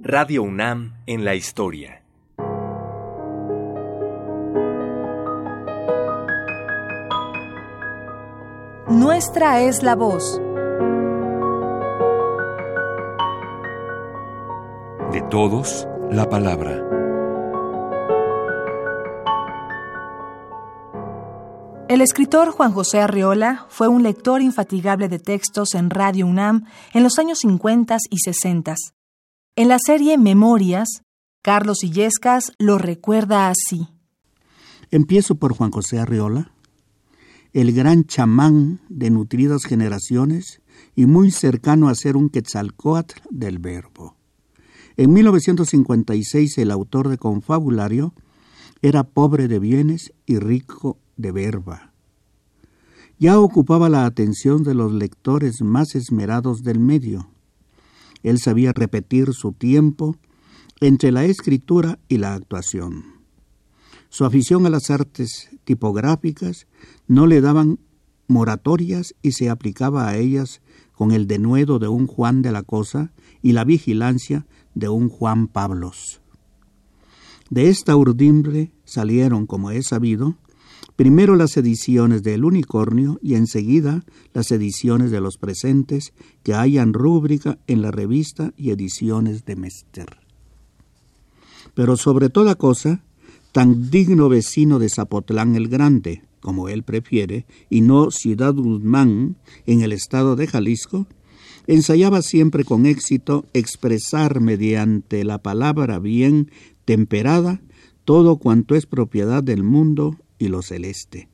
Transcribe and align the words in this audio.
Radio 0.00 0.44
UNAM 0.44 0.94
en 1.06 1.24
la 1.24 1.34
historia. 1.34 2.04
Nuestra 8.88 9.60
es 9.62 9.82
la 9.82 9.96
voz. 9.96 10.40
De 15.10 15.20
todos, 15.30 15.88
la 16.12 16.28
palabra. 16.28 16.80
El 21.88 22.02
escritor 22.02 22.52
Juan 22.52 22.70
José 22.70 23.00
Arriola 23.00 23.66
fue 23.68 23.88
un 23.88 24.04
lector 24.04 24.42
infatigable 24.42 25.08
de 25.08 25.18
textos 25.18 25.74
en 25.74 25.90
Radio 25.90 26.28
UNAM 26.28 26.66
en 26.94 27.02
los 27.02 27.18
años 27.18 27.40
50 27.40 27.96
y 28.10 28.18
60. 28.18 28.76
En 29.58 29.66
la 29.66 29.78
serie 29.84 30.18
Memorias, 30.18 31.02
Carlos 31.42 31.82
Illescas 31.82 32.52
lo 32.60 32.78
recuerda 32.78 33.50
así. 33.50 33.88
Empiezo 34.92 35.34
por 35.34 35.52
Juan 35.52 35.72
José 35.72 35.98
Arriola, 35.98 36.52
el 37.52 37.72
gran 37.72 38.04
chamán 38.04 38.80
de 38.88 39.10
nutridas 39.10 39.64
generaciones 39.64 40.62
y 40.94 41.06
muy 41.06 41.32
cercano 41.32 41.88
a 41.88 41.96
ser 41.96 42.16
un 42.16 42.28
quetzalcoatl 42.28 43.20
del 43.30 43.58
verbo. 43.58 44.14
En 44.96 45.12
1956 45.12 46.56
el 46.58 46.70
autor 46.70 47.08
de 47.08 47.18
Confabulario 47.18 48.14
era 48.80 49.02
pobre 49.02 49.48
de 49.48 49.58
bienes 49.58 50.12
y 50.24 50.38
rico 50.38 50.98
de 51.16 51.32
verba. 51.32 51.92
Ya 53.18 53.40
ocupaba 53.40 53.88
la 53.88 54.06
atención 54.06 54.62
de 54.62 54.74
los 54.74 54.92
lectores 54.92 55.62
más 55.62 55.96
esmerados 55.96 56.62
del 56.62 56.78
medio. 56.78 57.28
Él 58.22 58.38
sabía 58.38 58.72
repetir 58.72 59.32
su 59.32 59.52
tiempo 59.52 60.16
entre 60.80 61.12
la 61.12 61.24
escritura 61.24 61.98
y 62.08 62.18
la 62.18 62.34
actuación. 62.34 63.04
Su 64.10 64.24
afición 64.24 64.64
a 64.66 64.70
las 64.70 64.90
artes 64.90 65.50
tipográficas 65.64 66.66
no 67.06 67.26
le 67.26 67.40
daban 67.40 67.78
moratorias 68.26 69.14
y 69.22 69.32
se 69.32 69.50
aplicaba 69.50 70.08
a 70.08 70.16
ellas 70.16 70.60
con 70.92 71.12
el 71.12 71.26
denuedo 71.26 71.78
de 71.78 71.88
un 71.88 72.06
Juan 72.06 72.42
de 72.42 72.52
la 72.52 72.62
Cosa 72.62 73.12
y 73.42 73.52
la 73.52 73.64
vigilancia 73.64 74.46
de 74.74 74.88
un 74.88 75.08
Juan 75.08 75.48
Pablos. 75.48 76.20
De 77.50 77.68
esta 77.68 77.96
urdimbre 77.96 78.72
salieron, 78.84 79.46
como 79.46 79.70
he 79.70 79.82
sabido, 79.82 80.36
primero 80.98 81.36
las 81.36 81.56
ediciones 81.56 82.24
del 82.24 82.44
unicornio 82.44 83.20
y 83.22 83.36
enseguida 83.36 84.02
las 84.34 84.50
ediciones 84.50 85.12
de 85.12 85.20
los 85.20 85.38
presentes 85.38 86.12
que 86.42 86.54
hayan 86.54 86.92
rúbrica 86.92 87.56
en 87.68 87.82
la 87.82 87.92
revista 87.92 88.52
y 88.56 88.70
ediciones 88.70 89.44
de 89.44 89.54
Mester. 89.54 90.08
Pero 91.74 91.96
sobre 91.96 92.30
toda 92.30 92.56
cosa, 92.56 93.04
tan 93.52 93.92
digno 93.92 94.28
vecino 94.28 94.80
de 94.80 94.88
Zapotlán 94.88 95.54
el 95.54 95.68
Grande, 95.68 96.24
como 96.40 96.68
él 96.68 96.82
prefiere, 96.82 97.46
y 97.70 97.82
no 97.82 98.10
Ciudad 98.10 98.54
Guzmán, 98.54 99.36
en 99.66 99.82
el 99.82 99.92
estado 99.92 100.34
de 100.34 100.48
Jalisco, 100.48 101.06
ensayaba 101.68 102.22
siempre 102.22 102.64
con 102.64 102.86
éxito 102.86 103.44
expresar 103.52 104.40
mediante 104.40 105.22
la 105.22 105.38
palabra 105.38 106.00
bien 106.00 106.50
temperada 106.84 107.60
todo 108.04 108.38
cuanto 108.38 108.74
es 108.74 108.86
propiedad 108.86 109.44
del 109.44 109.62
mundo 109.62 110.16
y 110.38 110.48
lo 110.48 110.62
celeste. 110.62 111.28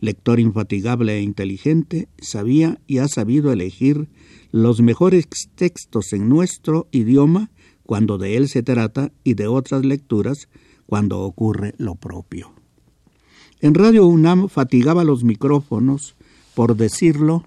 Lector 0.00 0.38
infatigable 0.38 1.16
e 1.16 1.22
inteligente, 1.22 2.08
sabía 2.20 2.80
y 2.86 2.98
ha 2.98 3.08
sabido 3.08 3.52
elegir 3.52 4.08
los 4.52 4.80
mejores 4.80 5.26
textos 5.54 6.12
en 6.12 6.28
nuestro 6.28 6.86
idioma 6.92 7.50
cuando 7.82 8.18
de 8.18 8.36
él 8.36 8.48
se 8.48 8.62
trata 8.62 9.12
y 9.24 9.34
de 9.34 9.48
otras 9.48 9.84
lecturas 9.84 10.48
cuando 10.86 11.20
ocurre 11.20 11.74
lo 11.78 11.94
propio. 11.96 12.52
En 13.60 13.74
Radio 13.74 14.06
UNAM 14.06 14.48
fatigaba 14.48 15.04
los 15.04 15.24
micrófonos, 15.24 16.14
por 16.54 16.76
decirlo, 16.76 17.44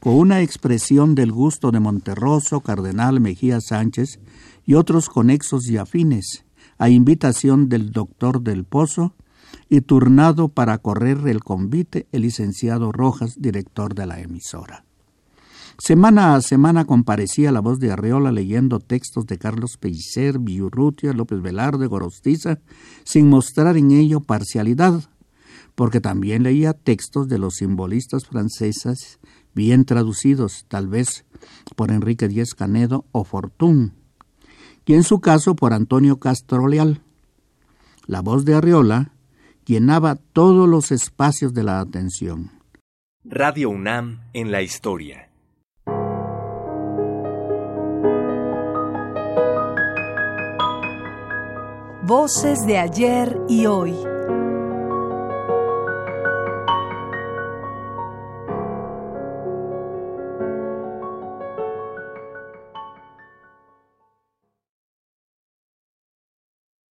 con 0.00 0.14
una 0.14 0.42
expresión 0.42 1.14
del 1.14 1.32
gusto 1.32 1.70
de 1.70 1.80
Monterroso, 1.80 2.60
Cardenal 2.60 3.20
Mejía 3.20 3.60
Sánchez 3.60 4.18
y 4.66 4.74
otros 4.74 5.08
conexos 5.08 5.68
y 5.68 5.76
afines, 5.76 6.44
a 6.76 6.90
invitación 6.90 7.68
del 7.68 7.92
doctor 7.92 8.42
del 8.42 8.64
Pozo 8.64 9.14
y 9.68 9.80
turnado 9.82 10.48
para 10.48 10.78
correr 10.78 11.26
el 11.26 11.42
convite 11.42 12.06
el 12.12 12.22
licenciado 12.22 12.92
Rojas, 12.92 13.40
director 13.40 13.94
de 13.94 14.06
la 14.06 14.20
emisora. 14.20 14.84
Semana 15.78 16.36
a 16.36 16.40
semana 16.40 16.84
comparecía 16.84 17.50
la 17.50 17.60
voz 17.60 17.80
de 17.80 17.90
Arreola 17.90 18.30
leyendo 18.30 18.78
textos 18.78 19.26
de 19.26 19.38
Carlos 19.38 19.76
Pellicer, 19.76 20.38
Villurrutia, 20.38 21.12
López 21.12 21.42
Velarde, 21.42 21.88
Gorostiza, 21.88 22.60
sin 23.04 23.28
mostrar 23.28 23.76
en 23.76 23.90
ello 23.90 24.20
parcialidad, 24.20 25.02
porque 25.74 26.00
también 26.00 26.44
leía 26.44 26.74
textos 26.74 27.28
de 27.28 27.38
los 27.38 27.54
simbolistas 27.56 28.26
franceses 28.26 29.18
bien 29.52 29.84
traducidos, 29.84 30.64
tal 30.68 30.86
vez 30.86 31.24
por 31.74 31.90
Enrique 31.90 32.28
Díez 32.28 32.54
Canedo 32.54 33.04
o 33.10 33.24
Fortún, 33.24 33.94
y 34.86 34.94
en 34.94 35.02
su 35.02 35.20
caso 35.20 35.56
por 35.56 35.72
Antonio 35.72 36.18
Castro 36.20 36.68
Leal. 36.68 37.02
La 38.06 38.20
voz 38.20 38.44
de 38.44 38.54
Arreola 38.54 39.13
llenaba 39.64 40.16
todos 40.16 40.68
los 40.68 40.92
espacios 40.92 41.54
de 41.54 41.62
la 41.62 41.80
atención. 41.80 42.50
Radio 43.24 43.70
UNAM 43.70 44.20
en 44.32 44.50
la 44.52 44.62
historia. 44.62 45.30
Voces 52.06 52.66
de 52.66 52.76
ayer 52.76 53.38
y 53.48 53.64
hoy. 53.64 54.13